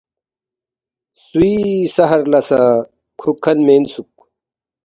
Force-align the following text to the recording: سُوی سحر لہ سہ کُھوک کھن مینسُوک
سُوی 1.25 1.53
سحر 1.95 2.21
لہ 2.31 2.41
سہ 2.47 2.61
کُھوک 3.19 3.37
کھن 3.43 3.57
مینسُوک 3.67 4.13